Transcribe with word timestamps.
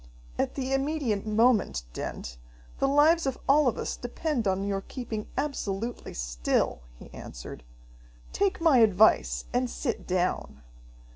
"At 0.39 0.55
the 0.55 0.73
immediate 0.73 1.27
moment, 1.27 1.83
Dent, 1.93 2.39
the 2.79 2.87
lives 2.87 3.27
of 3.27 3.37
all 3.47 3.67
of 3.67 3.77
us 3.77 3.95
depend 3.95 4.47
upon 4.47 4.63
your 4.63 4.81
keeping 4.81 5.27
absolutely 5.37 6.15
still," 6.15 6.81
he 6.97 7.13
answered. 7.13 7.63
"Take 8.33 8.59
my 8.59 8.79
advice 8.79 9.45
and 9.53 9.69
sit 9.69 10.07
down!" 10.07 10.63